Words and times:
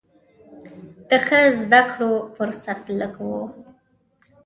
د 1.09 1.09
ښه 1.25 1.39
زده 1.61 1.81
کړو 1.91 2.11
فرصت 2.35 2.81
لږ 2.99 3.13
و. 3.29 3.31